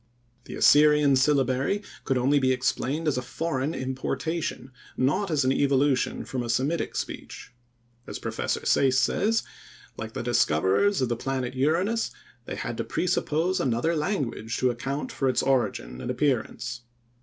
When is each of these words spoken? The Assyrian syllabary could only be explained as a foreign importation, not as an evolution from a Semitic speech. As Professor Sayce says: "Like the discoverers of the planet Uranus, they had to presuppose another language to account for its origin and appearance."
The 0.45 0.55
Assyrian 0.55 1.15
syllabary 1.15 1.83
could 2.05 2.17
only 2.17 2.39
be 2.39 2.51
explained 2.51 3.07
as 3.07 3.19
a 3.19 3.21
foreign 3.21 3.75
importation, 3.75 4.71
not 4.97 5.29
as 5.29 5.45
an 5.45 5.51
evolution 5.51 6.25
from 6.25 6.41
a 6.41 6.49
Semitic 6.49 6.95
speech. 6.95 7.53
As 8.07 8.17
Professor 8.17 8.65
Sayce 8.65 8.97
says: 8.97 9.43
"Like 9.97 10.13
the 10.13 10.23
discoverers 10.23 11.01
of 11.03 11.09
the 11.09 11.15
planet 11.15 11.53
Uranus, 11.53 12.09
they 12.45 12.55
had 12.55 12.77
to 12.77 12.83
presuppose 12.83 13.59
another 13.59 13.95
language 13.95 14.57
to 14.57 14.71
account 14.71 15.11
for 15.11 15.29
its 15.29 15.43
origin 15.43 16.01
and 16.01 16.09
appearance." 16.09 16.81